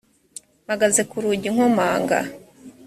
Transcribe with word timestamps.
mpagaze 0.65 1.01
ku 1.09 1.15
rugi 1.23 1.49
nkomanga 1.53 2.19